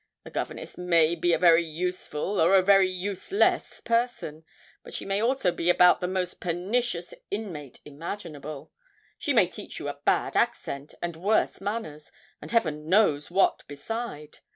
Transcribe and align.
A 0.25 0.31
governess 0.31 0.79
may 0.79 1.13
be 1.13 1.31
a 1.31 1.37
very 1.37 1.63
useful 1.63 2.41
or 2.41 2.55
a 2.55 2.63
very 2.63 2.89
useless 2.89 3.81
person; 3.85 4.43
but 4.81 4.95
she 4.95 5.05
may 5.05 5.21
also 5.21 5.51
be 5.51 5.69
about 5.69 5.99
the 6.01 6.07
most 6.07 6.39
pernicious 6.39 7.13
inmate 7.29 7.81
imaginable. 7.85 8.71
She 9.19 9.31
may 9.31 9.45
teach 9.45 9.77
you 9.77 9.89
a 9.89 9.99
bad 10.03 10.35
accent, 10.35 10.95
and 11.03 11.15
worse 11.15 11.61
manners, 11.61 12.11
and 12.41 12.49
heaven 12.49 12.89
knows 12.89 13.29
what 13.29 13.63
beside. 13.67 14.39